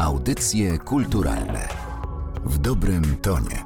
Audycje 0.00 0.78
kulturalne 0.78 1.68
w 2.44 2.58
dobrym 2.58 3.16
tonie. 3.16 3.64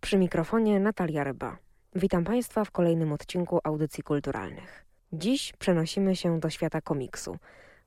Przy 0.00 0.18
mikrofonie 0.18 0.80
Natalia 0.80 1.24
Ryba. 1.24 1.56
Witam 1.94 2.24
Państwa 2.24 2.64
w 2.64 2.70
kolejnym 2.70 3.12
odcinku 3.12 3.60
Audycji 3.64 4.02
Kulturalnych. 4.02 4.84
Dziś 5.12 5.52
przenosimy 5.58 6.16
się 6.16 6.40
do 6.40 6.50
świata 6.50 6.80
komiksu. 6.80 7.36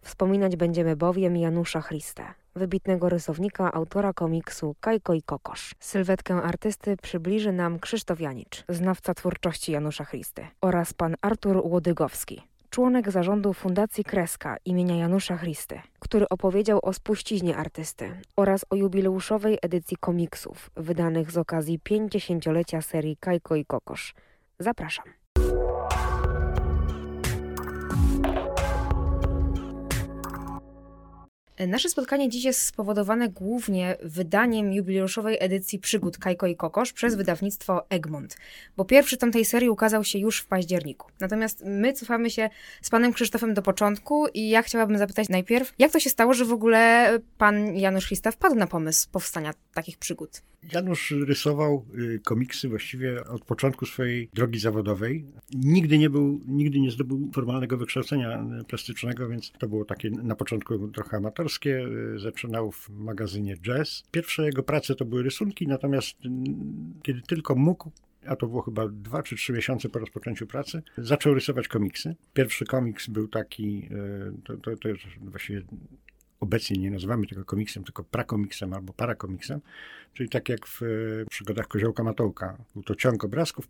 Wspominać 0.02 0.56
będziemy 0.56 0.96
bowiem 0.96 1.38
Janusza 1.38 1.82
Christę, 1.82 2.24
wybitnego 2.56 3.10
rysownika, 3.10 3.74
autora 3.74 4.14
komiksu 4.14 4.76
Kajko 4.80 5.14
i 5.14 5.22
Kokosz. 5.22 5.76
Sylwetkę 5.80 6.36
artysty 6.42 6.98
przybliży 6.98 7.52
nam 7.52 7.80
Krzysztof 7.80 8.20
Janicz, 8.20 8.64
znawca 8.70 9.14
twórczości 9.14 9.72
Janusza 9.72 10.06
Christy, 10.06 10.48
oraz 10.62 10.94
pan 10.94 11.16
Artur 11.22 11.62
Łodygowski, 11.64 12.42
członek 12.78 13.12
zarządu 13.12 13.54
Fundacji 13.54 14.04
Kreska 14.04 14.58
imienia 14.66 14.96
Janusza 14.96 15.38
Christy, 15.38 15.80
który 16.00 16.30
opowiedział 16.30 16.80
o 16.84 16.94
spuściźnie 16.94 17.58
artysty 17.58 18.22
oraz 18.36 18.66
o 18.70 18.76
jubileuszowej 18.76 19.58
edycji 19.62 19.98
komiksów 19.98 20.72
wydanych 20.76 21.32
z 21.32 21.38
okazji 21.38 21.80
50-lecia 21.90 22.82
serii 22.82 23.18
Kajko 23.18 23.56
i 23.56 23.66
Kokosz. 23.66 24.14
Zapraszam. 24.60 25.06
Nasze 31.60 31.90
spotkanie 31.90 32.30
dziś 32.30 32.44
jest 32.44 32.62
spowodowane 32.62 33.30
głównie 33.30 33.98
wydaniem 34.04 34.74
jubileuszowej 34.74 35.38
edycji 35.40 35.80
przygód 35.80 36.18
Kajko 36.18 36.48
i 36.48 36.56
Kokosz 36.56 36.94
przez 36.94 37.16
wydawnictwo 37.16 37.86
Egmont, 37.90 38.38
bo 38.78 38.86
pierwszy 38.86 39.18
tom 39.18 39.32
tej 39.32 39.46
serii 39.46 39.70
ukazał 39.70 40.04
się 40.04 40.20
już 40.20 40.40
w 40.40 40.48
październiku. 40.48 41.08
Natomiast 41.20 41.64
my 41.66 41.94
cofamy 41.94 42.30
się 42.30 42.50
z 42.82 42.90
panem 42.90 43.14
Krzysztofem 43.14 43.54
do 43.54 43.62
początku 43.62 44.28
i 44.28 44.50
ja 44.50 44.62
chciałabym 44.62 44.98
zapytać 44.98 45.30
najpierw, 45.30 45.74
jak 45.80 45.92
to 45.92 46.00
się 46.00 46.10
stało, 46.10 46.34
że 46.34 46.46
w 46.46 46.52
ogóle 46.52 47.10
pan 47.38 47.76
Janusz 47.76 48.06
Christa 48.06 48.32
wpadł 48.32 48.56
na 48.56 48.68
pomysł 48.68 49.10
powstania 49.12 49.54
takich 49.74 49.98
przygód? 49.98 50.42
Janusz 50.74 51.12
rysował 51.12 51.86
y, 52.00 52.20
komiksy 52.20 52.70
właściwie 52.70 53.24
od 53.24 53.46
początku 53.46 53.86
swojej 53.86 54.30
drogi 54.34 54.60
zawodowej. 54.60 55.26
Nigdy 55.54 55.98
nie 55.98 56.10
był, 56.10 56.40
nigdy 56.48 56.80
nie 56.80 56.92
zdobył 56.92 57.32
formalnego 57.34 57.78
wykształcenia 57.78 58.46
plastycznego, 58.68 59.30
więc 59.30 59.52
to 59.60 59.68
było 59.68 59.86
takie 59.86 60.10
na 60.10 60.36
początku 60.36 60.88
trochę 60.88 61.18
amatorskie. 61.18 61.88
Y, 62.16 62.20
zaczynał 62.20 62.72
w 62.72 62.90
magazynie 62.90 63.58
Jazz. 63.58 64.04
Pierwsze 64.12 64.46
jego 64.46 64.64
prace 64.64 64.96
to 64.96 65.06
były 65.06 65.24
rysunki, 65.24 65.68
natomiast 65.68 66.18
kiedy 67.04 67.22
tylko 67.22 67.56
mógł, 67.56 67.92
a 68.26 68.36
to 68.36 68.48
było 68.48 68.62
chyba 68.62 68.88
dwa 68.88 69.24
czy 69.24 69.36
trzy 69.36 69.54
miesiące 69.54 69.90
po 69.90 70.00
rozpoczęciu 70.00 70.48
pracy, 70.48 70.84
zaczął 70.98 71.34
rysować 71.34 71.68
komiksy. 71.68 72.16
Pierwszy 72.34 72.66
komiks 72.66 73.08
był 73.08 73.28
taki, 73.28 73.90
y, 73.92 74.42
to, 74.44 74.58
to, 74.58 74.78
to 74.78 74.90
jest 74.90 75.02
właściwie 75.22 75.62
obecnie 76.40 76.78
nie 76.78 76.92
nazywamy 76.92 77.28
tego 77.28 77.46
komiksem, 77.46 77.84
tylko 77.84 78.04
prakomiksem 78.04 78.74
albo 78.74 78.94
parakomiksem, 78.94 79.62
czyli 80.14 80.30
tak 80.30 80.50
jak 80.50 80.68
w 80.68 80.82
przygodach 81.30 81.68
Koziołka 81.68 82.04
Matołka. 82.04 82.58
Był 82.74 82.84
to 82.84 82.96
ciąg 82.96 83.24
obrazków 83.24 83.68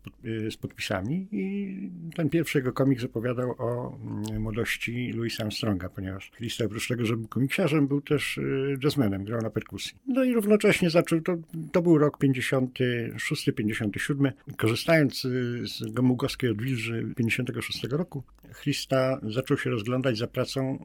z 0.50 0.56
podpisami 0.56 1.28
i 1.32 1.90
ten 2.16 2.30
pierwszy 2.30 2.58
jego 2.58 2.72
komiks 2.72 3.04
opowiadał 3.04 3.54
o 3.58 3.96
mm, 3.96 4.42
młodości 4.42 5.12
Louisa 5.12 5.42
Armstronga, 5.42 5.88
ponieważ 5.88 6.30
Christa 6.30 6.64
oprócz 6.64 6.88
tego, 6.88 7.06
że 7.06 7.16
był 7.16 7.28
komiksiarzem, 7.28 7.88
był 7.88 8.00
też 8.00 8.38
y, 8.38 8.78
jazzmenem, 8.84 9.24
grał 9.24 9.40
na 9.40 9.50
perkusji. 9.50 9.92
No 10.06 10.24
i 10.24 10.34
równocześnie 10.34 10.90
zaczął, 10.90 11.20
to, 11.20 11.36
to 11.72 11.82
był 11.82 11.98
rok 11.98 12.18
56-57, 12.18 14.32
korzystając 14.56 15.22
z 15.62 15.92
Gomułgowskiej 15.92 16.50
odwilży 16.50 17.12
56 17.16 17.84
roku, 17.84 18.22
Christa 18.54 19.20
zaczął 19.22 19.58
się 19.58 19.70
rozglądać 19.70 20.18
za 20.18 20.26
pracą 20.26 20.78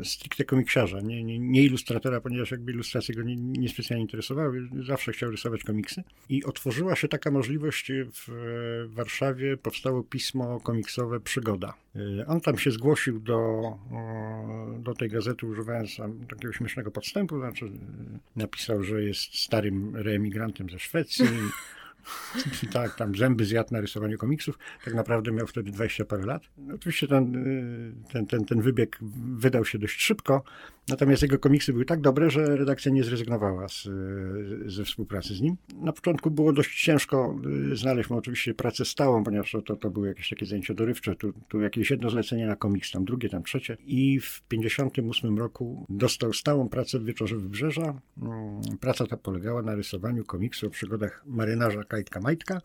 e, 0.00 0.04
stricte 0.04 0.44
komiksiarza, 0.44 1.00
nie, 1.00 1.15
nie, 1.24 1.38
nie 1.38 1.62
ilustratora, 1.62 2.20
ponieważ 2.20 2.50
jakby 2.50 2.72
ilustracje 2.72 3.14
go 3.14 3.22
nie, 3.22 3.36
niespecjalnie 3.36 4.02
interesowały, 4.02 4.68
zawsze 4.86 5.12
chciał 5.12 5.30
rysować 5.30 5.64
komiksy. 5.64 6.02
I 6.28 6.44
otworzyła 6.44 6.96
się 6.96 7.08
taka 7.08 7.30
możliwość 7.30 7.92
w 7.92 8.28
Warszawie, 8.88 9.56
powstało 9.56 10.02
pismo 10.02 10.60
komiksowe 10.60 11.20
Przygoda. 11.20 11.74
E, 12.20 12.26
on 12.26 12.40
tam 12.40 12.58
się 12.58 12.70
zgłosił 12.70 13.20
do, 13.20 13.62
do 14.78 14.94
tej 14.94 15.08
gazety, 15.08 15.46
używając 15.46 15.96
tam 15.96 16.26
takiego 16.26 16.52
śmiesznego 16.52 16.90
podstępu, 16.90 17.38
znaczy 17.38 17.70
napisał, 18.36 18.82
że 18.82 19.02
jest 19.02 19.38
starym 19.38 19.96
reemigrantem 19.96 20.70
ze 20.70 20.78
Szwecji, 20.78 21.26
tak, 22.72 22.94
tam 22.94 23.14
zęby 23.14 23.44
zjadł 23.44 23.74
na 23.74 23.80
rysowaniu 23.80 24.18
komiksów. 24.18 24.58
Tak 24.84 24.94
naprawdę 24.94 25.32
miał 25.32 25.46
wtedy 25.46 25.70
20 25.70 26.04
parę 26.04 26.26
lat. 26.26 26.42
Oczywiście 26.74 27.08
ten, 27.08 27.36
y, 27.36 28.12
ten, 28.12 28.26
ten, 28.26 28.44
ten 28.44 28.60
wybieg 28.60 28.98
wydał 29.36 29.64
się 29.64 29.78
dość 29.78 30.02
szybko, 30.02 30.42
natomiast 30.88 31.22
jego 31.22 31.38
komiksy 31.38 31.72
były 31.72 31.84
tak 31.84 32.00
dobre, 32.00 32.30
że 32.30 32.56
redakcja 32.56 32.92
nie 32.92 33.04
zrezygnowała 33.04 33.68
z, 33.68 33.88
ze 34.66 34.84
współpracy 34.84 35.34
z 35.34 35.40
nim. 35.40 35.56
Na 35.74 35.92
początku 35.92 36.30
było 36.30 36.52
dość 36.52 36.84
ciężko 36.84 37.38
y, 37.72 37.76
znaleźć 37.76 38.10
mu 38.10 38.16
oczywiście 38.16 38.54
pracę 38.54 38.84
stałą, 38.84 39.24
ponieważ 39.24 39.56
to, 39.66 39.76
to 39.76 39.90
były 39.90 40.08
jakieś 40.08 40.28
takie 40.28 40.46
zajęcia 40.46 40.74
dorywcze. 40.74 41.16
Tu, 41.16 41.32
tu 41.48 41.60
jakieś 41.60 41.90
jedno 41.90 42.10
zlecenie 42.10 42.46
na 42.46 42.56
komiks, 42.56 42.90
tam 42.90 43.04
drugie, 43.04 43.28
tam 43.28 43.42
trzecie. 43.42 43.76
I 43.86 44.20
w 44.20 44.42
58 44.48 45.38
roku 45.38 45.86
dostał 45.88 46.32
stałą 46.32 46.68
pracę 46.68 46.98
w 46.98 47.04
Wieczorze 47.04 47.36
Wybrzeża. 47.36 48.00
Mm, 48.22 48.60
praca 48.80 49.06
ta 49.06 49.16
polegała 49.16 49.62
na 49.62 49.74
rysowaniu 49.74 50.24
komiksu 50.24 50.66
o 50.66 50.70
przygodach 50.70 51.22
marynarza 51.26 51.84
Kajtka 51.96 52.20
Majtka. 52.20 52.60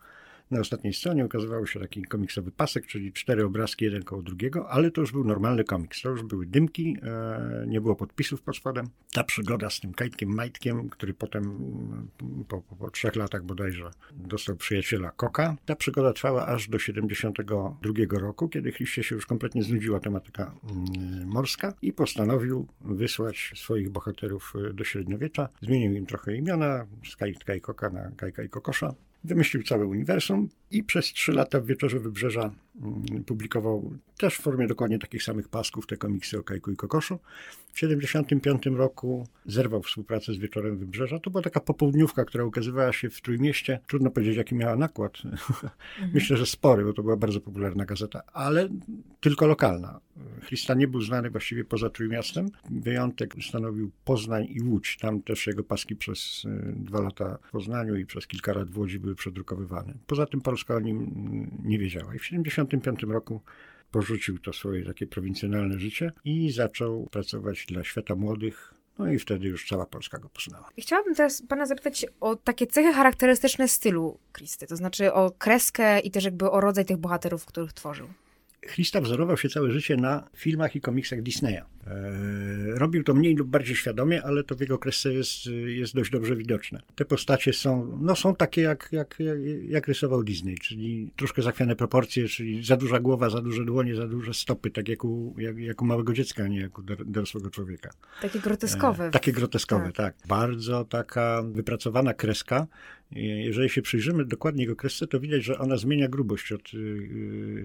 Na 0.52 0.60
ostatniej 0.60 0.94
stronie 0.94 1.24
ukazywał 1.24 1.66
się 1.66 1.80
taki 1.80 2.02
komiksowy 2.02 2.50
pasek, 2.50 2.86
czyli 2.86 3.12
cztery 3.12 3.44
obrazki, 3.44 3.84
jeden 3.84 4.02
koło 4.02 4.22
drugiego, 4.22 4.68
ale 4.70 4.90
to 4.90 5.00
już 5.00 5.12
był 5.12 5.24
normalny 5.24 5.64
komiks. 5.64 6.02
To 6.02 6.10
już 6.10 6.22
były 6.22 6.46
dymki, 6.46 6.96
e, 7.02 7.64
nie 7.66 7.80
było 7.80 7.96
podpisów 7.96 8.42
pod 8.42 8.56
spodem. 8.56 8.88
Ta 9.12 9.24
przygoda 9.24 9.70
z 9.70 9.80
tym 9.80 9.94
Kajtkiem 9.94 10.28
Majtkiem, 10.34 10.88
który 10.88 11.14
potem 11.14 11.44
mm, 11.44 12.08
po, 12.48 12.60
po, 12.60 12.76
po 12.76 12.90
trzech 12.90 13.16
latach 13.16 13.44
bodajże 13.44 13.90
dostał 14.14 14.56
przyjaciela 14.56 15.10
Koka. 15.10 15.56
Ta 15.64 15.76
przygoda 15.76 16.12
trwała 16.12 16.46
aż 16.46 16.68
do 16.68 16.78
72 16.78 18.18
roku, 18.18 18.48
kiedy 18.48 18.72
Christie 18.72 19.02
się 19.02 19.14
już 19.14 19.26
kompletnie 19.26 19.62
znudziła 19.62 20.00
tematyka 20.00 20.54
mm, 20.64 21.28
morska 21.28 21.74
i 21.82 21.92
postanowił 21.92 22.66
wysłać 22.80 23.52
swoich 23.56 23.90
bohaterów 23.90 24.52
e, 24.70 24.72
do 24.72 24.84
średniowiecza. 24.84 25.48
Zmienił 25.62 25.92
im 25.92 26.06
trochę 26.06 26.36
imiona 26.36 26.86
z 27.10 27.16
Kajtka 27.16 27.54
i 27.54 27.60
Koka 27.60 27.90
na 27.90 28.10
Kajka 28.16 28.42
i 28.42 28.48
Kokosza. 28.48 28.94
Wymyślił 29.24 29.62
całe 29.62 29.86
uniwersum 29.86 30.48
i 30.70 30.84
przez 30.84 31.06
trzy 31.06 31.32
lata 31.32 31.60
w 31.60 31.66
Wieczorze 31.66 32.00
Wybrzeża 32.00 32.54
mm, 32.82 33.24
publikował 33.24 33.92
też 34.18 34.34
w 34.34 34.42
formie 34.42 34.66
dokładnie 34.66 34.98
takich 34.98 35.22
samych 35.22 35.48
pasków 35.48 35.86
te 35.86 35.96
komiksy 35.96 36.38
o 36.38 36.42
Kajku 36.42 36.70
i 36.70 36.76
Kokoszu. 36.76 37.18
W 37.72 37.74
1975 37.74 38.78
roku 38.78 39.26
zerwał 39.46 39.82
współpracę 39.82 40.32
z 40.32 40.36
Wieczorem 40.36 40.78
Wybrzeża. 40.78 41.18
To 41.18 41.30
była 41.30 41.42
taka 41.42 41.60
popołudniówka, 41.60 42.24
która 42.24 42.44
ukazywała 42.44 42.92
się 42.92 43.10
w 43.10 43.20
Trójmieście. 43.20 43.80
Trudno 43.86 44.10
powiedzieć, 44.10 44.36
jaki 44.36 44.54
miała 44.54 44.76
nakład. 44.76 45.22
Mhm. 45.24 45.70
Myślę, 46.14 46.36
że 46.36 46.46
spory, 46.46 46.84
bo 46.84 46.92
to 46.92 47.02
była 47.02 47.16
bardzo 47.16 47.40
popularna 47.40 47.84
gazeta, 47.84 48.22
ale 48.32 48.68
tylko 49.20 49.46
lokalna. 49.46 50.00
Christa 50.46 50.74
nie 50.74 50.88
był 50.88 51.00
znany 51.00 51.30
właściwie 51.30 51.64
poza 51.64 51.90
Trójmiastem. 51.90 52.48
Wyjątek 52.70 53.34
stanowił 53.48 53.90
Poznań 54.04 54.46
i 54.50 54.62
Łódź. 54.62 54.98
Tam 55.00 55.22
też 55.22 55.46
jego 55.46 55.64
paski 55.64 55.96
przez 55.96 56.44
y, 56.44 56.74
dwa 56.76 57.00
lata 57.00 57.38
w 57.48 57.50
Poznaniu 57.50 57.96
i 57.96 58.06
przez 58.06 58.26
kilka 58.26 58.52
lat 58.52 58.70
w 58.70 58.78
Łodzi 58.78 58.98
były 58.98 59.14
przedrukowywane. 59.14 59.94
Poza 60.06 60.26
tym 60.26 60.40
Polska 60.40 60.74
o 60.74 60.80
nim 60.80 60.96
mm, 60.96 61.50
nie 61.64 61.78
wiedziała. 61.78 62.14
I 62.14 62.18
w 62.18 62.22
1975 62.22 63.12
roku 63.12 63.40
porzucił 63.92 64.38
to 64.38 64.52
swoje 64.52 64.84
takie 64.84 65.06
prowincjonalne 65.06 65.78
życie 65.78 66.12
i 66.24 66.50
zaczął 66.50 67.08
pracować 67.10 67.66
dla 67.66 67.84
świata 67.84 68.14
młodych. 68.14 68.74
No 68.98 69.12
i 69.12 69.18
wtedy 69.18 69.48
już 69.48 69.68
cała 69.68 69.86
Polska 69.86 70.18
go 70.18 70.28
poznała. 70.28 70.68
Chciałabym 70.78 71.14
teraz 71.14 71.42
pana 71.48 71.66
zapytać 71.66 72.06
o 72.20 72.36
takie 72.36 72.66
cechy 72.66 72.92
charakterystyczne 72.92 73.68
stylu 73.68 74.18
Christy, 74.32 74.66
to 74.66 74.76
znaczy 74.76 75.12
o 75.12 75.30
kreskę 75.30 76.00
i 76.00 76.10
też 76.10 76.24
jakby 76.24 76.50
o 76.50 76.60
rodzaj 76.60 76.84
tych 76.84 76.96
bohaterów, 76.96 77.46
których 77.46 77.72
tworzył. 77.72 78.08
Christa 78.66 79.00
wzorował 79.00 79.36
się 79.36 79.48
całe 79.48 79.70
życie 79.70 79.96
na 79.96 80.28
filmach 80.36 80.76
i 80.76 80.80
komiksach 80.80 81.22
Disneya. 81.22 81.62
E, 81.86 82.78
robił 82.78 83.04
to 83.04 83.14
mniej 83.14 83.34
lub 83.34 83.48
bardziej 83.48 83.76
świadomie, 83.76 84.22
ale 84.22 84.44
to 84.44 84.54
w 84.54 84.60
jego 84.60 84.78
kresce 84.78 85.12
jest, 85.12 85.46
jest 85.66 85.94
dość 85.94 86.10
dobrze 86.10 86.36
widoczne. 86.36 86.80
Te 86.94 87.04
postacie 87.04 87.52
są, 87.52 87.98
no 88.00 88.16
są 88.16 88.34
takie, 88.34 88.62
jak, 88.62 88.88
jak, 88.92 89.18
jak 89.68 89.88
rysował 89.88 90.22
Disney, 90.22 90.58
czyli 90.58 91.10
troszkę 91.16 91.42
zachwiane 91.42 91.76
proporcje, 91.76 92.28
czyli 92.28 92.64
za 92.64 92.76
duża 92.76 93.00
głowa, 93.00 93.30
za 93.30 93.40
duże 93.40 93.64
dłonie, 93.64 93.94
za 93.94 94.06
duże 94.06 94.34
stopy, 94.34 94.70
tak 94.70 94.88
jak 94.88 95.04
u, 95.04 95.34
jak, 95.38 95.58
jak 95.58 95.82
u 95.82 95.84
małego 95.84 96.12
dziecka, 96.12 96.44
a 96.44 96.48
nie 96.48 96.60
jak 96.60 96.78
u 96.78 96.82
dorosłego 97.04 97.50
człowieka. 97.50 97.90
Takie 98.22 98.38
groteskowe. 98.38 99.06
E, 99.06 99.10
takie 99.10 99.32
groteskowe, 99.32 99.92
tak. 99.92 100.16
tak. 100.16 100.26
Bardzo 100.28 100.84
taka 100.84 101.42
wypracowana 101.52 102.14
kreska. 102.14 102.66
Jeżeli 103.16 103.68
się 103.68 103.82
przyjrzymy 103.82 104.24
dokładnie 104.24 104.62
jego 104.62 104.76
kresce, 104.76 105.06
to 105.06 105.20
widać, 105.20 105.44
że 105.44 105.58
ona 105.58 105.76
zmienia 105.76 106.08
grubość. 106.08 106.52
Od 106.52 106.70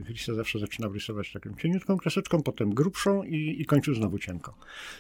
Christa 0.05 0.33
zawsze 0.33 0.59
zaczynał 0.59 0.93
rysować 0.93 1.31
taką 1.31 1.55
cieniutką 1.55 1.97
kreseczką, 1.97 2.43
potem 2.43 2.73
grubszą 2.73 3.23
i, 3.23 3.61
i 3.61 3.65
kończył 3.65 3.93
znowu 3.93 4.19
cienko. 4.19 4.57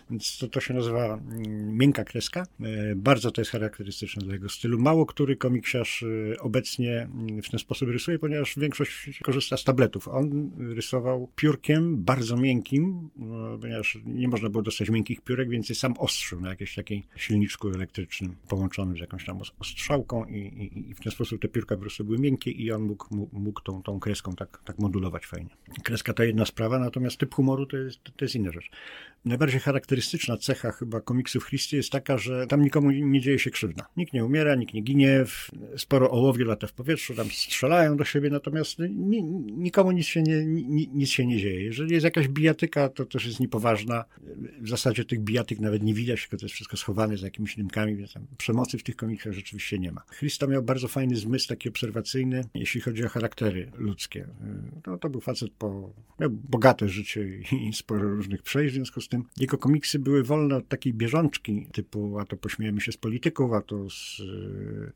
Więc 0.09 0.37
to, 0.37 0.47
to 0.47 0.59
się 0.59 0.73
nazywa 0.73 1.05
mm, 1.05 1.77
miękka 1.77 2.03
kreska. 2.03 2.47
E, 2.61 2.95
bardzo 2.95 3.31
to 3.31 3.41
jest 3.41 3.51
charakterystyczne 3.51 4.25
dla 4.25 4.33
jego 4.33 4.49
stylu. 4.49 4.79
Mało 4.79 5.05
który 5.05 5.35
komiksiarz 5.35 6.03
e, 6.03 6.39
obecnie 6.39 7.01
mm, 7.01 7.41
w 7.41 7.49
ten 7.49 7.59
sposób 7.59 7.89
rysuje, 7.89 8.19
ponieważ 8.19 8.55
większość 8.57 9.19
korzysta 9.23 9.57
z 9.57 9.63
tabletów. 9.63 10.07
On 10.07 10.51
rysował 10.59 11.29
piórkiem 11.35 12.03
bardzo 12.03 12.37
miękkim, 12.37 13.09
no, 13.15 13.57
ponieważ 13.57 13.97
nie 14.05 14.27
można 14.27 14.49
było 14.49 14.63
dostać 14.63 14.89
miękkich 14.89 15.21
piórek, 15.21 15.49
więc 15.49 15.69
je 15.69 15.75
sam 15.75 15.93
ostrzył 15.97 16.41
na 16.41 16.49
jakimś 16.49 16.75
takim 16.75 17.03
silniczku 17.15 17.69
elektrycznym 17.69 18.35
połączonym 18.47 18.97
z 18.97 18.99
jakąś 18.99 19.25
tam 19.25 19.39
ostrzałką 19.59 20.25
i, 20.37 20.89
i, 20.89 20.93
w 20.93 20.99
ten 20.99 21.11
sposób 21.11 21.41
te 21.41 21.47
piórka 21.47 21.75
po 21.75 21.81
prostu 21.81 22.03
były 22.03 22.17
miękkie 22.17 22.51
i 22.51 22.71
on 22.71 22.81
mógł, 22.81 23.27
mógł 23.33 23.61
tą, 23.61 23.83
tą 23.83 23.99
kreską 23.99 24.35
tak, 24.35 24.61
tak 24.65 24.79
modulować 24.79 25.25
fajnie. 25.25 25.49
Kreska 25.83 26.13
to 26.13 26.23
jedna 26.23 26.45
sprawa, 26.45 26.79
natomiast 26.79 27.17
typ 27.17 27.35
humoru 27.35 27.65
to 27.65 27.77
jest, 27.77 28.03
to 28.03 28.25
jest 28.25 28.35
inna 28.35 28.51
rzecz. 28.51 28.69
Najbardziej 29.27 29.59
charakterystyczna 29.59 30.37
cecha 30.37 30.71
chyba 30.71 31.01
komiksów 31.01 31.45
Christie 31.45 31.77
jest 31.77 31.91
taka, 31.91 32.17
że 32.17 32.47
tam 32.47 32.61
nikomu 32.61 32.91
nie 32.91 33.21
dzieje 33.21 33.39
się 33.39 33.51
krzywda. 33.51 33.87
Nikt 33.97 34.13
nie 34.13 34.25
umiera, 34.25 34.55
nikt 34.55 34.73
nie 34.73 34.81
ginie, 34.81 35.23
sporo 35.77 36.11
ołowi 36.11 36.43
lata 36.43 36.67
w 36.67 36.73
powietrzu, 36.73 37.15
tam 37.15 37.31
strzelają 37.31 37.97
do 37.97 38.05
siebie, 38.05 38.29
natomiast 38.29 38.77
nikomu 39.57 39.91
nic 39.91 40.05
się 40.05 40.23
nie, 40.23 40.45
nic 40.93 41.09
się 41.09 41.25
nie 41.25 41.37
dzieje. 41.37 41.63
Jeżeli 41.63 41.93
jest 41.93 42.03
jakaś 42.03 42.27
bijatyka, 42.27 42.89
to 42.89 43.05
też 43.05 43.25
jest 43.25 43.39
niepoważna. 43.39 44.05
W 44.61 44.69
zasadzie 44.69 45.05
tych 45.05 45.19
bijatyk 45.19 45.59
nawet 45.59 45.83
nie 45.83 45.93
widać, 45.93 46.21
tylko 46.21 46.37
to 46.37 46.45
jest 46.45 46.55
wszystko 46.55 46.77
schowane 46.77 47.17
za 47.17 47.27
jakimiś 47.27 47.55
dymkami, 47.55 47.95
więc 47.95 48.13
tam 48.13 48.27
przemocy 48.37 48.77
w 48.77 48.83
tych 48.83 48.95
komiksach 48.95 49.33
rzeczywiście 49.33 49.79
nie 49.79 49.91
ma. 49.91 50.01
Christa 50.17 50.47
miał 50.47 50.63
bardzo 50.63 50.87
fajny 50.87 51.15
zmysł, 51.15 51.47
taki 51.47 51.69
obserwacyjny, 51.69 52.43
jeśli 52.53 52.81
chodzi 52.81 53.05
o 53.05 53.09
charaktery 53.09 53.71
ludzkie. 53.77 54.27
No, 54.87 54.97
to 54.97 55.09
był 55.09 55.21
facet 55.21 55.51
po, 55.51 55.93
miał 56.19 56.29
bogate 56.29 56.89
życie 56.89 57.39
i 57.69 57.73
sporo 57.73 58.09
różnych 58.09 58.43
przejść, 58.43 58.73
w 58.73 58.75
związku 58.75 59.01
z 59.01 59.07
tym 59.07 59.16
jego 59.37 59.57
komiksy 59.57 59.99
były 59.99 60.23
wolne 60.23 60.55
od 60.55 60.67
takiej 60.67 60.93
bieżączki, 60.93 61.67
typu 61.73 62.19
a 62.19 62.25
to 62.25 62.37
pośmiejemy 62.37 62.81
się 62.81 62.91
z 62.91 62.97
polityków, 62.97 63.53
a 63.53 63.61
to 63.61 63.89
z, 63.89 64.21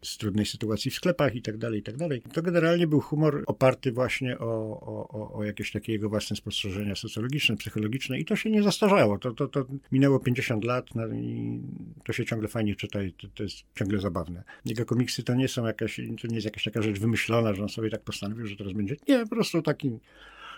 z 0.02 0.18
trudnej 0.18 0.46
sytuacji 0.46 0.92
w 0.92 0.96
sklepach 0.96 1.36
i 1.36 1.42
tak 1.42 1.58
dalej, 1.58 1.80
i 1.80 1.84
tak 1.84 1.98
dalej. 1.98 2.22
To 2.34 2.42
generalnie 2.42 2.88
był 2.88 3.00
humor 3.00 3.44
oparty 3.48 3.92
właśnie 3.92 4.40
o, 4.40 4.80
o, 5.10 5.34
o 5.34 5.44
jakieś 5.44 5.72
takie 5.72 5.92
jego 5.92 6.10
własne 6.10 6.36
spostrzeżenia 6.36 6.96
socjologiczne, 6.96 7.56
psychologiczne 7.58 8.20
i 8.20 8.26
to 8.26 8.36
się 8.36 8.52
nie 8.52 8.64
zastarzało. 8.64 9.18
To, 9.18 9.32
to, 9.32 9.48
to 9.48 9.66
minęło 9.92 10.20
50 10.20 10.64
lat 10.64 10.96
no 10.96 11.08
i 11.08 11.62
to 12.06 12.14
się 12.14 12.26
ciągle 12.26 12.48
fajnie 12.48 12.76
czyta 12.76 13.00
to, 13.18 13.28
to 13.36 13.44
jest 13.44 13.58
ciągle 13.76 14.00
zabawne. 14.00 14.44
Jego 14.66 14.86
komiksy 14.86 15.24
to 15.24 15.36
nie 15.36 15.48
są 15.48 15.66
jakaś, 15.66 16.02
to 16.22 16.28
nie 16.28 16.36
jest 16.36 16.46
jakaś 16.46 16.64
taka 16.64 16.82
rzecz 16.82 17.00
wymyślona, 17.00 17.54
że 17.54 17.64
on 17.64 17.70
sobie 17.70 17.90
tak 17.90 18.02
postanowił, 18.02 18.48
że 18.48 18.56
teraz 18.56 18.74
będzie. 18.74 18.96
Nie, 19.08 19.24
po 19.24 19.30
prostu 19.30 19.62
taki 19.62 20.00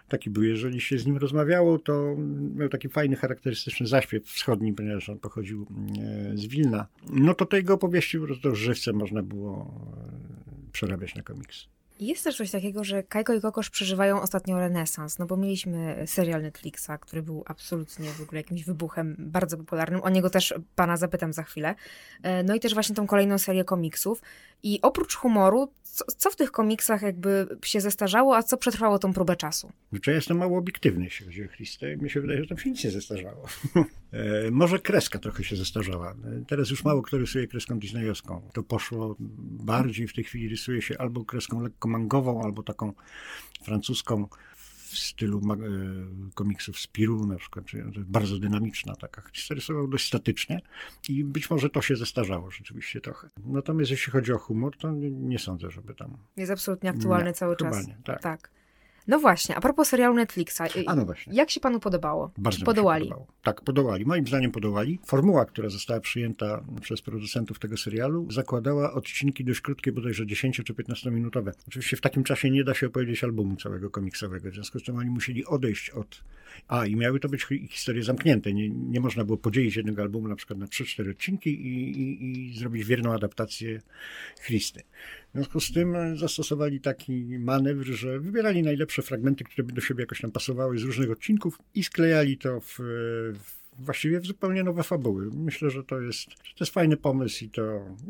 taki 0.07 0.29
był. 0.29 0.43
Jeżeli 0.43 0.81
się 0.81 0.97
z 0.97 1.05
nim 1.05 1.17
rozmawiało, 1.17 1.79
to 1.79 2.15
miał 2.55 2.69
taki 2.69 2.89
fajny, 2.89 3.15
charakterystyczny 3.15 3.87
zaśpiew 3.87 4.25
wschodni, 4.25 4.73
ponieważ 4.73 5.09
on 5.09 5.19
pochodził 5.19 5.67
e, 5.99 6.37
z 6.37 6.45
Wilna. 6.45 6.87
No 7.09 7.33
to 7.33 7.45
tej 7.45 7.57
jego 7.57 7.73
opowieści 7.73 8.19
po 8.19 8.25
prostu 8.25 8.55
można 8.93 9.23
było 9.23 9.81
e, 10.67 10.71
przerabiać 10.71 11.15
na 11.15 11.21
komiks. 11.21 11.67
Jest 12.05 12.23
też 12.23 12.37
coś 12.37 12.51
takiego, 12.51 12.83
że 12.83 13.03
Kajko 13.03 13.33
i 13.33 13.41
Kokosz 13.41 13.69
przeżywają 13.69 14.21
ostatnio 14.21 14.59
renesans, 14.59 15.19
no 15.19 15.25
bo 15.25 15.37
mieliśmy 15.37 16.03
serial 16.07 16.41
Netflixa, 16.41 16.89
który 17.01 17.23
był 17.23 17.43
absolutnie 17.47 18.09
w 18.09 18.21
ogóle 18.21 18.41
jakimś 18.41 18.63
wybuchem 18.63 19.15
bardzo 19.19 19.57
popularnym. 19.57 20.01
O 20.01 20.09
niego 20.09 20.29
też 20.29 20.53
pana 20.75 20.97
zapytam 20.97 21.33
za 21.33 21.43
chwilę. 21.43 21.75
E, 22.23 22.43
no 22.43 22.55
i 22.55 22.59
też 22.59 22.73
właśnie 22.73 22.95
tą 22.95 23.07
kolejną 23.07 23.37
serię 23.37 23.63
komiksów. 23.63 24.21
I 24.63 24.79
oprócz 24.81 25.15
humoru, 25.15 25.71
co, 25.83 26.05
co, 26.17 26.31
w 26.31 26.35
tych 26.35 26.51
komiksach 26.51 27.01
jakby 27.01 27.47
się 27.63 27.81
zestarzało, 27.81 28.37
a 28.37 28.43
co 28.43 28.57
przetrwało 28.57 28.99
tą 28.99 29.13
próbę 29.13 29.35
czasu? 29.35 29.71
Znaczy, 29.89 30.11
ja 30.11 30.15
jestem 30.15 30.37
mało 30.37 30.57
obiektywny, 30.57 31.03
jeśli 31.03 31.25
chodzi 31.25 31.43
o 31.43 31.47
Christę. 31.47 31.97
Mi 31.97 32.09
się 32.09 32.21
wydaje, 32.21 32.41
że 32.41 32.47
tam 32.47 32.57
się 32.57 32.69
nic 32.69 32.83
nie 32.83 32.91
zestarzało. 32.91 33.45
e, 34.11 34.51
może 34.51 34.79
kreska 34.79 35.19
trochę 35.19 35.43
się 35.43 35.55
zestarzała. 35.55 36.11
E, 36.11 36.45
teraz 36.47 36.69
już 36.69 36.83
mało 36.83 37.01
kto 37.01 37.17
rysuje 37.17 37.47
kreską 37.47 37.79
disneyowską. 37.79 38.41
To 38.53 38.63
poszło 38.63 39.15
bardziej, 39.59 40.07
w 40.07 40.13
tej 40.13 40.23
chwili 40.23 40.49
rysuje 40.49 40.81
się 40.81 40.97
albo 40.97 41.25
kreską 41.25 41.61
lekko 41.61 41.87
mangową, 41.93 42.43
albo 42.43 42.63
taką 42.63 42.93
francuską 43.63 44.27
w 44.93 44.97
stylu 44.97 45.37
e, 45.39 45.57
komiksów 46.33 46.79
Spiru 46.79 47.25
na 47.25 47.35
przykład, 47.35 47.65
bardzo 47.97 48.39
dynamiczna 48.39 48.95
taka. 48.95 49.23
Rysował 49.49 49.87
dość 49.87 50.07
statycznie 50.07 50.61
i 51.09 51.23
być 51.23 51.49
może 51.49 51.69
to 51.69 51.81
się 51.81 51.95
zestarzało 51.95 52.51
rzeczywiście 52.51 53.01
trochę. 53.01 53.29
Natomiast 53.45 53.91
jeśli 53.91 54.11
chodzi 54.11 54.33
o 54.33 54.37
humor, 54.37 54.77
to 54.77 54.91
nie, 54.91 55.11
nie 55.11 55.39
sądzę, 55.39 55.71
żeby 55.71 55.95
tam... 55.95 56.17
Jest 56.37 56.51
absolutnie 56.51 56.89
aktualny 56.89 57.25
nie, 57.25 57.33
cały 57.33 57.55
czas. 57.55 57.87
Nie, 57.87 57.97
tak. 58.03 58.21
tak. 58.21 58.62
No 59.07 59.19
właśnie, 59.19 59.55
a 59.55 59.61
propos 59.61 59.87
serialu 59.87 60.15
Netflixa. 60.15 60.61
Y, 60.75 60.83
a 60.87 60.95
no 60.95 61.05
właśnie. 61.05 61.33
Jak 61.33 61.49
się 61.51 61.59
panu 61.59 61.79
podobało? 61.79 62.31
Bardzo 62.37 62.59
Czy 62.59 62.65
podołali? 62.65 63.05
podobało. 63.05 63.27
Tak, 63.43 63.61
podołali. 63.61 64.05
Moim 64.05 64.27
zdaniem 64.27 64.51
podołali. 64.51 64.99
Formuła, 65.05 65.45
która 65.45 65.69
została 65.69 65.99
przyjęta 65.99 66.63
przez 66.81 67.01
producentów 67.01 67.59
tego 67.59 67.77
serialu, 67.77 68.31
zakładała 68.31 68.93
odcinki 68.93 69.43
dość 69.45 69.61
krótkie, 69.61 69.91
bodajże 69.91 70.25
10 70.25 70.61
czy 70.65 70.73
15 70.73 71.11
minutowe. 71.11 71.51
Oczywiście 71.67 71.97
w 71.97 72.01
takim 72.01 72.23
czasie 72.23 72.49
nie 72.49 72.63
da 72.63 72.73
się 72.73 72.87
opowiedzieć 72.87 73.23
albumu 73.23 73.55
całego 73.55 73.89
komiksowego, 73.89 74.51
w 74.51 74.53
związku 74.53 74.79
z 74.79 74.83
czym 74.83 74.95
oni 74.95 75.09
musieli 75.09 75.45
odejść 75.45 75.89
od... 75.89 76.23
A, 76.67 76.85
i 76.85 76.95
miały 76.95 77.19
to 77.19 77.29
być 77.29 77.45
historie 77.69 78.03
zamknięte. 78.03 78.53
Nie, 78.53 78.69
nie 78.69 78.99
można 78.99 79.25
było 79.25 79.37
podzielić 79.37 79.75
jednego 79.75 80.01
albumu 80.01 80.27
na 80.27 80.35
przykład 80.35 80.59
na 80.59 80.65
3-4 80.65 81.11
odcinki 81.11 81.49
i, 81.49 82.01
i, 82.01 82.49
i 82.51 82.57
zrobić 82.57 82.85
wierną 82.85 83.13
adaptację 83.13 83.81
Christy. 84.45 84.81
W 85.33 85.35
związku 85.35 85.59
z 85.59 85.71
tym 85.71 86.17
zastosowali 86.17 86.81
taki 86.81 87.39
manewr, 87.39 87.85
że 87.85 88.19
wybierali 88.19 88.63
najlepsze 88.63 89.01
fragmenty, 89.01 89.43
które 89.43 89.63
by 89.63 89.73
do 89.73 89.81
siebie 89.81 90.01
jakoś 90.03 90.21
tam 90.21 90.31
pasowały 90.31 90.79
z 90.79 90.83
różnych 90.83 91.11
odcinków 91.11 91.59
i 91.75 91.83
sklejali 91.83 92.37
to 92.37 92.59
w, 92.59 92.79
w 93.33 93.63
właściwie 93.79 94.19
w 94.19 94.25
zupełnie 94.25 94.63
nowe 94.63 94.83
fabuły. 94.83 95.29
Myślę, 95.33 95.69
że 95.69 95.83
to 95.83 96.01
jest, 96.01 96.27
to 96.29 96.57
jest 96.59 96.73
fajny 96.73 96.97
pomysł 96.97 97.45
i 97.45 97.49
to, 97.49 97.61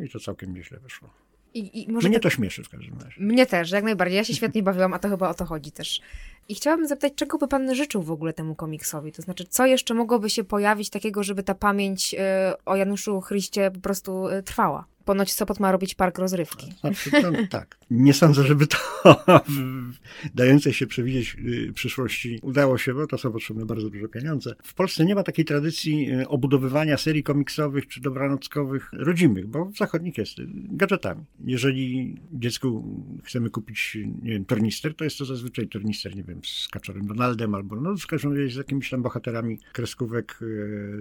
i 0.05 0.09
to 0.09 0.19
całkiem 0.19 0.53
nieźle 0.53 0.79
wyszło. 0.79 1.09
I, 1.53 1.81
i 1.81 1.91
Mnie 1.91 2.13
tak, 2.13 2.21
to 2.21 2.29
śmieszy 2.29 2.63
w 2.63 2.69
każdym 2.69 2.99
razie. 2.99 3.21
Mnie 3.21 3.45
też, 3.45 3.71
jak 3.71 3.83
najbardziej. 3.83 4.17
Ja 4.17 4.23
się 4.23 4.33
świetnie 4.33 4.63
bawiłam, 4.63 4.93
a 4.93 4.99
to 4.99 5.09
chyba 5.09 5.29
o 5.29 5.33
to 5.33 5.45
chodzi 5.45 5.71
też. 5.71 6.01
I 6.49 6.55
chciałabym 6.55 6.87
zapytać, 6.87 7.13
czego 7.15 7.37
by 7.37 7.47
pan 7.47 7.75
życzył 7.75 8.03
w 8.03 8.11
ogóle 8.11 8.33
temu 8.33 8.55
komiksowi? 8.55 9.11
To 9.11 9.21
znaczy, 9.21 9.45
co 9.49 9.65
jeszcze 9.65 9.93
mogłoby 9.93 10.29
się 10.29 10.43
pojawić 10.43 10.89
takiego, 10.89 11.23
żeby 11.23 11.43
ta 11.43 11.55
pamięć 11.55 12.13
y, 12.13 12.17
o 12.65 12.75
Januszu 12.75 13.21
Chryście 13.21 13.71
po 13.71 13.79
prostu 13.79 14.25
trwała? 14.45 14.85
Ponoć 15.05 15.33
Sopot 15.33 15.59
ma 15.59 15.71
robić 15.71 15.95
park 15.95 16.17
rozrywki. 16.17 16.71
Znaczy, 16.79 17.11
tak. 17.49 17.77
Nie 17.91 18.13
sądzę, 18.13 18.43
żeby 18.43 18.67
to 18.67 18.77
dające 20.35 20.73
się 20.73 20.87
przewidzieć 20.87 21.35
y, 21.69 21.73
przyszłości 21.73 22.39
udało 22.41 22.77
się, 22.77 22.93
bo 22.93 23.07
to 23.07 23.17
są 23.17 23.31
potrzebne 23.31 23.65
bardzo 23.65 23.89
duże 23.89 24.07
pieniądze. 24.07 24.55
W 24.63 24.73
Polsce 24.73 25.05
nie 25.05 25.15
ma 25.15 25.23
takiej 25.23 25.45
tradycji 25.45 26.11
y, 26.11 26.27
obudowywania 26.27 26.97
serii 26.97 27.23
komiksowych 27.23 27.87
czy 27.87 28.01
dobranockowych 28.01 28.89
rodzimych, 28.93 29.47
bo 29.47 29.65
w 29.65 29.77
zachodnich 29.77 30.17
jest 30.17 30.39
y, 30.39 30.47
gadżetami. 30.53 31.25
Jeżeli 31.45 32.15
dziecku 32.31 32.83
chcemy 33.23 33.49
kupić, 33.49 33.97
nie 34.21 34.31
wiem, 34.31 34.45
tornister, 34.45 34.95
to 34.95 35.03
jest 35.03 35.17
to 35.17 35.25
zazwyczaj 35.25 35.67
tornister, 35.67 36.15
nie 36.15 36.23
wiem, 36.23 36.41
z 36.43 36.67
Kaczorem 36.67 37.07
Donaldem 37.07 37.55
albo 37.55 37.75
no, 37.75 37.95
każdym 38.13 38.37
razie 38.37 38.53
z 38.53 38.55
jakimiś 38.55 38.89
tam 38.89 39.01
bohaterami 39.01 39.59
kreskówek 39.73 40.39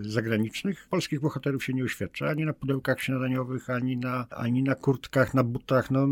zagranicznych. 0.01 0.87
Polskich 0.91 1.21
bohaterów 1.21 1.65
się 1.65 1.73
nie 1.73 1.85
uświadcza, 1.85 2.29
ani 2.29 2.45
na 2.45 2.53
pudełkach 2.53 3.01
śniadaniowych, 3.01 3.71
ani 3.71 3.92
ani 3.93 3.97
na, 3.97 4.27
ani 4.31 4.63
na 4.63 4.75
kurtkach, 4.75 5.35
na 5.35 5.45
butach, 5.45 5.91
no 5.91 6.09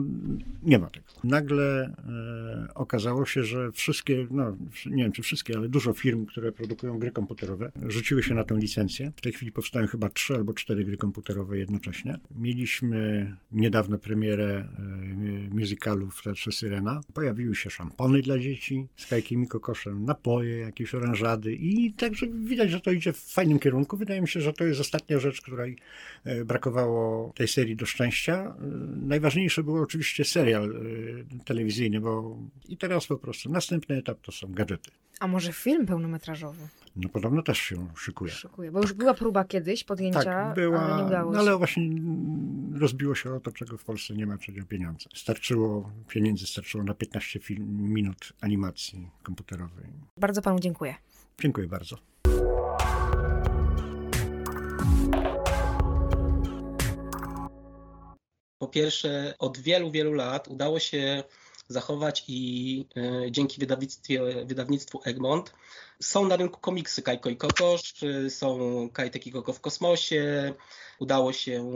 nie 0.63 0.79
ma 0.79 0.91
tego. 0.91 1.07
Nagle 1.25 1.85
e, 1.85 2.75
okazało 2.75 3.27
się, 3.27 3.45
że 3.45 3.73
wszystkie, 3.73 4.27
no 4.31 4.57
nie 4.87 5.03
wiem 5.03 5.13
czy 5.13 5.23
wszystkie, 5.23 5.57
ale 5.57 5.69
dużo 5.69 5.93
firm, 5.93 6.27
które 6.27 6.53
produkują 6.53 6.99
gry 6.99 7.11
komputerowe, 7.11 7.73
rzuciły 7.87 8.23
się 8.23 8.35
na 8.35 8.45
tę 8.45 8.55
licencję. 8.55 9.13
W 9.17 9.21
tej 9.21 9.33
chwili 9.33 9.53
powstają 9.53 9.87
chyba 9.87 10.09
trzy 10.09 10.35
albo 10.35 10.55
cztery 10.55 10.85
gry 10.85 10.97
komputerowe 10.97 11.59
jednocześnie. 11.59 12.19
Mieliśmy 12.39 13.37
niedawno 13.53 13.99
premierę 13.99 14.69
e, 14.79 15.55
musicalu 15.55 16.11
w 16.11 16.23
Teatrze 16.23 16.53
Syrena. 16.53 17.01
Pojawiły 17.15 17.55
się 17.55 17.71
szampony 17.71 18.23
dla 18.23 18.39
dzieci 18.39 18.87
z 18.97 19.07
kajkiem 19.07 19.45
i 19.45 19.49
kokoszem, 19.49 20.05
napoje, 20.05 20.59
jakieś 20.59 20.95
oranżady 20.95 21.55
i 21.55 21.93
także 21.93 22.27
widać, 22.27 22.71
że 22.71 22.81
to 22.81 22.91
idzie 22.91 23.13
w 23.13 23.21
fajnym 23.21 23.59
kierunku. 23.59 23.97
Wydaje 23.97 24.21
mi 24.21 24.29
się, 24.29 24.41
że 24.41 24.53
to 24.53 24.65
jest 24.65 24.81
ostatnia 24.81 25.19
rzecz, 25.19 25.41
której 25.41 25.77
e, 26.25 26.45
brakowało 26.45 27.33
tej 27.37 27.49
serii 27.49 27.70
do 27.77 27.87
szczęścia. 27.87 28.55
Najważniejszy 28.97 29.63
był 29.63 29.83
oczywiście 29.83 30.25
serial 30.25 30.71
y, 30.71 31.25
telewizyjny, 31.45 32.01
bo 32.01 32.39
i 32.69 32.77
teraz 32.77 33.07
po 33.07 33.19
prostu 33.19 33.51
następny 33.51 33.97
etap 33.97 34.21
to 34.21 34.33
są 34.33 34.53
gadżety. 34.53 34.91
A 35.21 35.27
może 35.27 35.53
film 35.53 35.87
pełnometrażowy? 35.87 36.69
No 36.97 37.09
podobno 37.09 37.43
też 37.43 37.59
się 37.59 37.89
szykuje. 37.97 38.33
Szykuje, 38.33 38.73
bo 38.73 38.81
już 38.81 38.93
była 38.93 39.15
próba 39.15 39.45
kiedyś 39.45 39.85
podjęcia, 39.85 40.25
tak, 40.25 40.55
była, 40.55 40.81
ale 40.81 41.03
nie 41.03 41.07
udało 41.09 41.35
się. 41.35 41.39
ale 41.39 41.59
właśnie 41.59 41.91
rozbiło 42.79 43.15
się 43.15 43.35
o 43.35 43.41
to, 43.41 43.53
czego 43.53 43.79
w 43.79 43.85
Polsce 43.85 44.15
nie 44.15 44.27
ma, 44.27 44.35
o 44.35 44.67
pieniądze. 44.69 45.09
Starczyło, 45.15 45.93
pieniędzy 46.09 46.47
starczyło 46.47 46.85
na 46.85 46.95
15 46.95 47.41
film, 47.41 47.93
minut 47.93 48.33
animacji 48.41 49.09
komputerowej. 49.23 49.87
Bardzo 50.17 50.43
panu 50.43 50.61
dziękuję. 50.61 50.95
Dziękuję 51.41 51.67
bardzo. 51.67 51.97
Po 58.61 58.69
pierwsze, 58.69 59.35
od 59.39 59.59
wielu, 59.59 59.91
wielu 59.91 60.13
lat 60.13 60.49
udało 60.49 60.79
się 60.79 61.25
zachować 61.69 62.25
i 62.29 62.87
dzięki 63.31 63.67
wydawnictwu 64.45 65.01
Egmont 65.05 65.55
są 66.03 66.27
na 66.27 66.37
rynku 66.37 66.61
komiksy 66.61 67.03
Kajko 67.03 67.31
i 67.31 67.37
Kokosz, 67.37 67.95
są 68.29 68.59
Kajtek 68.93 69.27
i 69.27 69.33
Koko 69.33 69.53
w 69.53 69.61
kosmosie. 69.61 70.55
Udało 70.99 71.33
się, 71.33 71.71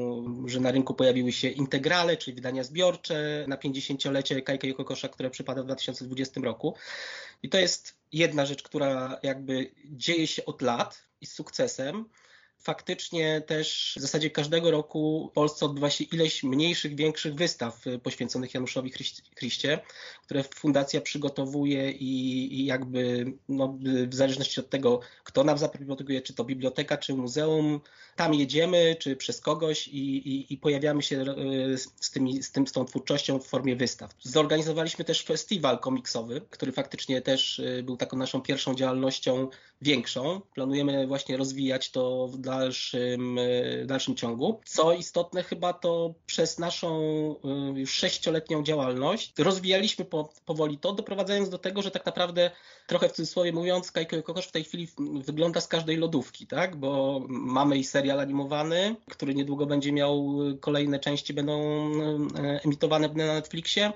że 0.47 0.61
na 0.61 0.71
rynku 0.71 0.95
pojawiły 0.95 1.33
się 1.33 1.49
integrale, 1.49 2.17
czyli 2.17 2.35
wydania 2.35 2.64
zbiorcze 2.64 3.45
na 3.49 3.57
50-lecie 3.57 4.43
Kajka 4.43 4.67
i 4.67 4.75
Kokosza, 4.75 5.09
które 5.09 5.31
przypada 5.31 5.62
w 5.62 5.64
2020 5.64 6.41
roku. 6.41 6.75
I 7.43 7.49
to 7.49 7.59
jest 7.59 7.99
jedna 8.12 8.47
rzecz, 8.47 8.62
która 8.62 9.19
jakby 9.23 9.75
dzieje 9.85 10.26
się 10.26 10.45
od 10.45 10.62
lat 10.62 11.03
i 11.21 11.26
z 11.26 11.33
sukcesem 11.33 12.05
faktycznie 12.64 13.40
też 13.40 13.94
w 13.99 14.00
zasadzie 14.00 14.30
każdego 14.30 14.71
roku 14.71 15.28
w 15.30 15.35
Polsce 15.35 15.66
odbywa 15.66 15.90
się 15.90 16.04
ileś 16.04 16.42
mniejszych, 16.42 16.94
większych 16.94 17.35
wystaw 17.35 17.87
y, 17.87 17.99
poświęconych 17.99 18.54
Januszowi 18.54 18.92
Chryście, 19.37 19.80
które 20.23 20.44
fundacja 20.54 21.00
przygotowuje 21.00 21.90
i, 21.90 22.54
i 22.61 22.64
jakby 22.64 23.33
no, 23.49 23.78
w 24.09 24.14
zależności 24.14 24.61
od 24.61 24.71
tego, 24.71 25.00
kto 25.25 25.44
nam 25.44 25.59
zaproponuje, 25.59 26.23
czy 26.23 26.35
to 26.35 26.44
biblioteka, 26.44 26.97
czy 26.97 27.14
muzeum, 27.14 27.80
tam 28.16 28.35
jedziemy, 28.35 28.97
czy 28.99 29.16
przez 29.16 29.40
kogoś 29.40 29.88
i, 29.88 30.16
i, 30.16 30.52
i 30.54 30.59
pojawiamy 30.59 31.02
się 31.02 31.23
y, 31.23 31.78
z, 31.78 32.11
tymi, 32.11 32.42
z, 32.42 32.52
tym, 32.52 32.66
z 32.66 32.73
tą 32.73 32.85
twórczością 32.85 33.38
w 33.38 33.47
formie 33.47 33.76
wystaw. 33.76 34.14
Zorganizowaliśmy 34.23 35.04
też 35.04 35.25
festiwal 35.25 35.78
komiksowy, 35.78 36.40
który 36.50 36.73
faktycznie 36.73 37.23
też 37.23 37.59
y, 37.59 37.83
był 37.83 37.97
taką 37.97 38.16
naszą 38.16 38.42
pierwszą 38.42 38.75
działalnością 38.75 39.49
większą. 39.83 40.40
Planujemy 40.54 41.06
właśnie 41.06 41.37
rozwijać 41.37 41.90
to 41.90 42.30
dla 42.38 42.53
dalszym, 42.58 43.38
e, 43.38 43.87
dalszym 43.87 44.16
ciągu. 44.16 44.61
Co 44.64 44.92
istotne, 44.92 45.42
chyba 45.42 45.73
to 45.73 46.14
przez 46.26 46.58
naszą 46.58 47.00
e, 47.75 47.80
już 47.80 47.94
sześcioletnią 47.94 48.62
działalność 48.62 49.32
rozwijaliśmy 49.38 50.04
po, 50.04 50.32
powoli 50.44 50.78
to, 50.78 50.92
doprowadzając 50.92 51.49
do 51.49 51.58
tego, 51.58 51.82
że 51.82 51.90
tak 51.90 52.06
naprawdę 52.06 52.50
trochę 52.87 53.08
w 53.08 53.12
cudzysłowie 53.12 53.52
mówiąc, 53.52 53.92
Kajko 53.92 54.23
Kokosz 54.23 54.46
w 54.46 54.52
tej 54.52 54.64
chwili 54.64 54.88
wygląda 54.99 55.61
z 55.61 55.68
każdej 55.68 55.96
lodówki, 55.96 56.46
tak? 56.46 56.76
Bo 56.76 57.20
mamy 57.28 57.78
i 57.78 57.84
serial 57.84 58.20
animowany, 58.20 58.96
który 59.11 59.34
niedługo 59.34 59.66
będzie 59.66 59.92
miał 59.92 60.37
kolejne 60.61 60.99
części, 60.99 61.34
będą 61.34 61.61
e, 62.37 62.61
emitowane 62.64 63.08
na 63.08 63.34
Netflixie 63.34 63.92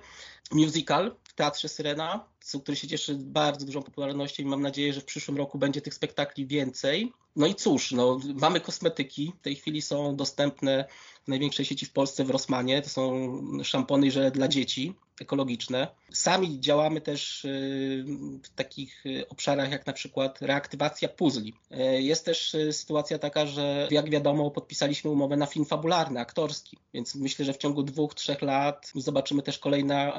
musical 0.53 1.17
w 1.25 1.35
Teatrze 1.35 1.69
Syrena, 1.69 2.25
który 2.63 2.77
się 2.77 2.89
cieszy 2.89 3.15
bardzo 3.15 3.67
dużą 3.67 3.83
popularnością 3.83 4.43
i 4.43 4.47
mam 4.47 4.63
nadzieję, 4.63 4.93
że 4.93 5.01
w 5.01 5.05
przyszłym 5.05 5.37
roku 5.37 5.59
będzie 5.59 5.81
tych 5.81 5.95
spektakli 5.95 6.47
więcej. 6.47 7.13
No 7.37 7.47
i 7.47 7.55
cóż, 7.55 7.93
no, 7.93 8.21
mamy 8.35 8.61
kosmetyki, 8.61 9.33
w 9.39 9.43
tej 9.43 9.57
chwili 9.57 9.83
są 9.83 10.17
dostępne 10.17 10.85
w 11.25 11.29
największej 11.29 11.65
sieci 11.65 11.87
w 11.87 11.93
Polsce 11.93 12.25
w 12.25 12.31
Rosmanie, 12.31 12.83
to 12.83 12.89
są 12.89 13.31
szampony 13.65 14.07
i 14.07 14.11
żele 14.11 14.31
dla 14.31 14.49
dzieci 14.49 14.95
ekologiczne. 15.21 15.89
Sami 16.13 16.61
działamy 16.61 17.01
też 17.01 17.45
y, 17.45 18.05
w 18.43 18.49
takich 18.49 19.07
y, 19.07 19.29
obszarach 19.29 19.71
jak 19.71 19.87
na 19.87 19.93
przykład 19.93 20.43
reaktywacja 20.43 21.09
puzli. 21.09 21.55
Y, 21.73 22.03
jest 22.03 22.25
też 22.25 22.57
sytuacja 22.73 23.19
taka, 23.19 23.47
że 23.47 23.89
jak 23.91 24.11
wiadomo 24.11 24.51
podpisaliśmy 24.51 25.11
umowę 25.11 25.37
na 25.37 25.47
film 25.47 25.65
fabularny, 25.65 26.21
aktorski, 26.21 26.79
więc 26.95 27.15
myślę, 27.15 27.45
że 27.45 27.53
w 27.53 27.59
ciągu 27.59 27.83
dwóch, 27.83 28.15
trzech 28.15 28.43
lat 28.43 28.93
zobaczymy 28.95 29.43
też 29.43 29.59
kolejne 29.59 30.15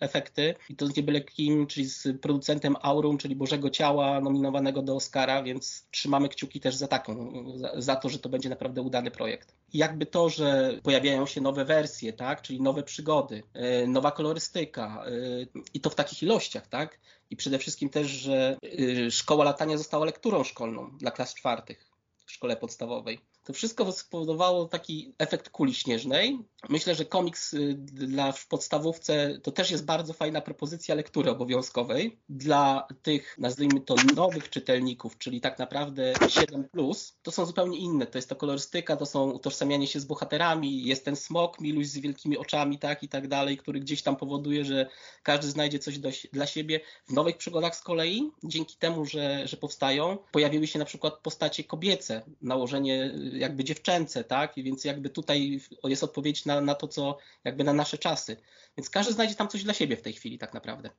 efekty 0.00 0.54
i 0.68 0.76
to 0.76 0.86
nie 0.96 1.02
byle 1.02 1.20
kim, 1.22 1.66
czyli 1.66 1.86
z 1.86 2.20
producentem 2.20 2.76
Aurum, 2.82 3.18
czyli 3.18 3.36
Bożego 3.36 3.70
Ciała 3.70 4.20
nominowanego 4.20 4.82
do 4.82 4.96
Oscara, 4.96 5.42
więc 5.42 5.86
trzymamy 5.90 6.28
kciuki 6.28 6.60
też 6.60 6.74
za 6.74 6.88
taką, 6.88 7.44
za, 7.56 7.72
za 7.80 7.96
to, 7.96 8.08
że 8.08 8.18
to 8.18 8.28
będzie 8.28 8.48
naprawdę 8.48 8.82
udany 8.82 9.10
projekt. 9.10 9.54
Jakby 9.74 10.06
to, 10.06 10.28
że 10.28 10.78
pojawiają 10.82 11.26
się 11.26 11.40
nowe 11.40 11.64
wersje, 11.64 12.12
tak, 12.12 12.42
czyli 12.42 12.60
nowe 12.62 12.82
przygody, 12.82 13.42
nowa 13.86 14.10
kolorystyka 14.10 15.04
y, 15.08 15.48
i 15.74 15.80
to 15.80 15.90
w 15.90 15.94
takich 15.94 16.22
ilościach, 16.22 16.66
tak? 16.66 16.98
I 17.30 17.36
przede 17.36 17.58
wszystkim 17.58 17.88
też, 17.88 18.06
że 18.06 18.56
y, 18.64 19.10
szkoła 19.10 19.44
latania 19.44 19.76
została 19.76 20.04
lekturą 20.04 20.44
szkolną 20.44 20.90
dla 20.98 21.10
klas 21.10 21.34
czwartych 21.34 21.92
w 22.26 22.32
szkole 22.32 22.56
podstawowej. 22.56 23.18
To 23.44 23.52
wszystko 23.52 23.92
spowodowało 23.92 24.64
taki 24.64 25.14
efekt 25.18 25.48
kuli 25.48 25.74
śnieżnej. 25.74 26.38
Myślę, 26.68 26.94
że 26.94 27.04
komiks 27.04 27.54
y, 27.54 27.74
dla 27.78 28.32
w 28.32 28.46
podstawówce 28.46 29.38
to 29.42 29.52
też 29.52 29.70
jest 29.70 29.84
bardzo 29.84 30.12
fajna 30.12 30.40
propozycja 30.40 30.94
lektury 30.94 31.30
obowiązkowej. 31.30 32.18
Dla 32.28 32.86
tych, 33.02 33.38
nazwijmy 33.38 33.80
to, 33.80 33.94
nowych 34.16 34.50
czytelników, 34.50 35.18
czyli 35.18 35.40
tak 35.40 35.58
naprawdę 35.58 36.12
7, 36.28 36.68
to 37.22 37.30
są 37.30 37.46
zupełnie 37.46 37.78
inne. 37.78 38.06
To 38.06 38.18
jest 38.18 38.28
to 38.28 38.36
kolorystyka, 38.36 38.96
to 38.96 39.06
są 39.06 39.30
utożsamianie 39.30 39.86
się 39.86 40.00
z 40.00 40.04
bohaterami, 40.04 40.84
jest 40.84 41.04
ten 41.04 41.16
smok, 41.16 41.60
miluś 41.60 41.86
z 41.86 41.98
wielkimi 41.98 42.38
oczami, 42.38 42.78
tak 42.78 43.02
i 43.02 43.08
tak 43.08 43.28
dalej, 43.28 43.56
który 43.56 43.80
gdzieś 43.80 44.02
tam 44.02 44.16
powoduje, 44.16 44.64
że 44.64 44.86
każdy 45.22 45.50
znajdzie 45.50 45.78
coś 45.78 45.98
do, 45.98 46.10
dla 46.32 46.46
siebie. 46.46 46.80
W 47.06 47.12
nowych 47.12 47.36
przygodach 47.36 47.76
z 47.76 47.80
kolei, 47.80 48.30
dzięki 48.44 48.76
temu, 48.76 49.06
że, 49.06 49.48
że 49.48 49.56
powstają, 49.56 50.18
pojawiły 50.32 50.66
się 50.66 50.78
na 50.78 50.84
przykład 50.84 51.14
postacie 51.22 51.64
kobiece, 51.64 52.22
nałożenie 52.42 53.14
jakby 53.32 53.64
dziewczęce, 53.64 54.24
tak? 54.24 54.58
I 54.58 54.62
więc 54.62 54.84
jakby 54.84 55.10
tutaj 55.10 55.60
jest 55.84 56.04
odpowiedź 56.04 56.44
na, 56.44 56.60
na 56.60 56.74
to, 56.74 56.88
co 56.88 57.18
jakby 57.44 57.64
na 57.64 57.72
nasze 57.72 57.98
czasy. 57.98 58.36
Więc 58.76 58.90
każdy 58.90 59.12
znajdzie 59.12 59.34
tam 59.34 59.48
coś 59.48 59.64
dla 59.64 59.74
siebie 59.74 59.96
w 59.96 60.02
tej 60.02 60.12
chwili 60.12 60.38
tak 60.38 60.54
naprawdę. 60.54 60.90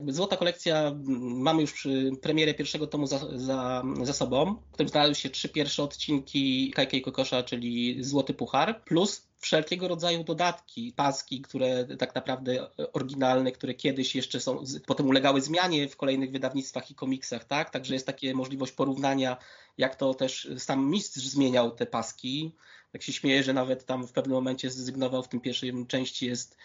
Złota 0.00 0.36
kolekcja, 0.36 0.94
mamy 1.20 1.60
już 1.60 1.88
premierę 2.22 2.54
pierwszego 2.54 2.86
tomu 2.86 3.06
za, 3.06 3.38
za, 3.38 3.82
za 4.02 4.12
sobą, 4.12 4.54
w 4.54 4.72
którym 4.72 4.88
znalazły 4.88 5.14
się 5.14 5.30
trzy 5.30 5.48
pierwsze 5.48 5.82
odcinki 5.82 6.72
Kajka 6.74 6.96
Kokosza, 7.04 7.42
czyli 7.42 8.04
Złoty 8.04 8.34
Puchar, 8.34 8.84
plus 8.84 9.28
wszelkiego 9.38 9.88
rodzaju 9.88 10.24
dodatki, 10.24 10.92
paski, 10.96 11.40
które 11.40 11.96
tak 11.98 12.14
naprawdę 12.14 12.68
oryginalne, 12.92 13.52
które 13.52 13.74
kiedyś 13.74 14.14
jeszcze 14.14 14.40
są, 14.40 14.64
potem 14.86 15.06
ulegały 15.08 15.40
zmianie 15.40 15.88
w 15.88 15.96
kolejnych 15.96 16.30
wydawnictwach 16.30 16.90
i 16.90 16.94
komiksach, 16.94 17.44
tak? 17.44 17.70
Także 17.70 17.94
jest 17.94 18.06
takie 18.06 18.34
możliwość 18.34 18.72
porównania, 18.72 19.36
jak 19.78 19.96
to 19.96 20.14
też 20.14 20.48
sam 20.58 20.90
mistrz 20.90 21.24
zmieniał 21.24 21.70
te 21.70 21.86
paski. 21.86 22.52
Tak 22.92 23.02
się 23.02 23.12
śmieję, 23.12 23.42
że 23.42 23.52
nawet 23.52 23.86
tam 23.86 24.06
w 24.06 24.12
pewnym 24.12 24.34
momencie 24.34 24.70
zrezygnował 24.70 25.22
w 25.22 25.28
tym 25.28 25.40
pierwszej 25.40 25.86
części 25.86 26.26
jest 26.26 26.56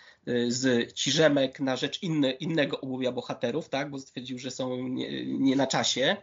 z 0.48 0.94
ciżemek 0.94 1.60
na 1.60 1.76
rzecz 1.76 2.04
inny, 2.04 2.32
innego 2.32 2.82
obuwia 2.82 3.12
bohaterów, 3.12 3.70
tak? 3.70 3.90
Bo 3.90 4.00
stwierdził, 4.00 4.40
że 4.40 4.52
są 4.52 4.88
nie, 4.88 5.26
nie 5.26 5.56
na 5.56 5.68
czasie. 5.68 6.18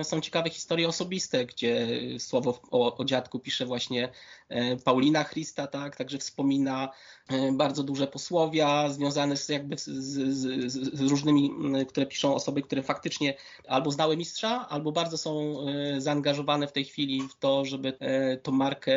Y, 0.00 0.04
są 0.04 0.20
ciekawe 0.20 0.50
historie 0.50 0.88
osobiste, 0.88 1.46
gdzie 1.46 1.86
słowo 2.18 2.60
o, 2.70 2.96
o 2.96 3.04
dziadku 3.04 3.38
pisze 3.38 3.66
właśnie 3.66 4.08
y, 4.50 4.54
Paulina 4.84 5.24
Christa, 5.24 5.66
tak? 5.66 5.82
tak? 5.82 5.96
Także 5.96 6.18
wspomina 6.18 6.88
bardzo 7.52 7.82
duże 7.82 8.06
posłowia 8.06 8.88
związane 8.88 9.36
z 9.36 9.48
jakby 9.48 9.78
z, 9.78 9.84
z, 9.84 10.72
z, 10.72 11.00
różnymi, 11.00 11.50
które 11.88 12.06
piszą 12.06 12.34
osoby, 12.34 12.62
które 12.62 12.82
faktycznie 12.82 13.34
albo 13.68 13.90
znały 13.90 14.16
mistrza, 14.16 14.68
albo 14.68 14.92
bardzo 14.92 15.18
są 15.18 15.56
zaangażowane 15.98 16.66
w 16.66 16.72
tej 16.72 16.84
chwili 16.84 17.22
w 17.28 17.38
to, 17.38 17.64
żeby 17.64 17.92
tą 18.42 18.52
markę 18.52 18.94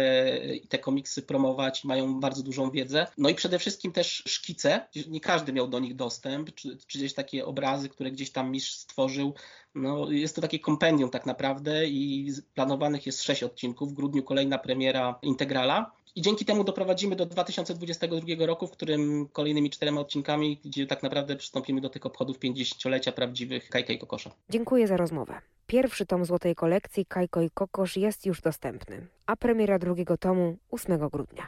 i 0.56 0.68
te 0.68 0.80
komiksy 0.80 1.22
promować, 1.22 1.84
mają 1.84 2.20
bardzo 2.20 2.44
dużą 2.44 2.72
wiedzę. 2.72 3.08
No 3.18 3.30
i 3.30 3.36
przede 3.36 3.60
wszystkim 3.60 3.92
też 3.92 4.24
szkice, 4.36 4.88
nie 5.08 5.22
każdy 5.22 5.54
miał 5.54 5.68
do 5.68 5.80
nich 5.80 5.96
dostęp, 5.96 6.56
czy, 6.56 6.78
czy 6.78 6.98
gdzieś 6.98 7.14
takie 7.14 7.46
obrazy, 7.46 7.90
które 7.90 8.12
gdzieś 8.12 8.32
tam 8.32 8.52
mistrz 8.52 8.74
stworzył, 8.74 9.34
no, 9.76 10.12
jest 10.12 10.36
to 10.36 10.42
takie 10.42 10.60
kompendium 10.60 11.10
tak 11.10 11.26
naprawdę 11.26 11.88
i 11.88 12.34
planowanych 12.54 13.06
jest 13.06 13.24
sześć 13.24 13.44
odcinków. 13.44 13.92
W 13.92 13.94
grudniu 13.94 14.24
kolejna 14.24 14.58
premiera 14.58 15.20
Integrala. 15.22 15.92
I 16.16 16.22
dzięki 16.22 16.46
temu 16.46 16.64
doprowadzimy 16.64 17.16
do 17.16 17.26
2022 17.26 18.46
roku, 18.46 18.68
w 18.68 18.72
którym 18.72 19.30
kolejnymi 19.34 19.70
czterema 19.70 20.02
odcinkami, 20.02 20.60
gdzie 20.66 20.88
tak 20.88 21.04
naprawdę 21.04 21.36
przystąpimy 21.36 21.82
do 21.82 21.90
tych 21.90 22.06
obchodów 22.06 22.40
50-lecia 22.40 23.12
prawdziwych 23.12 23.70
Kajka 23.70 23.94
i 23.94 24.00
Kokosza. 24.00 24.32
Dziękuję 24.50 24.88
za 24.88 24.98
rozmowę. 24.98 25.42
Pierwszy 25.68 26.06
tom 26.06 26.26
złotej 26.26 26.56
kolekcji 26.56 27.06
Kajko 27.06 27.42
i 27.42 27.50
Kokosz 27.50 27.98
jest 27.98 28.26
już 28.26 28.42
dostępny, 28.42 29.08
a 29.26 29.36
premiera 29.36 29.80
drugiego 29.80 30.18
tomu 30.18 30.58
8 30.72 31.10
grudnia. 31.10 31.48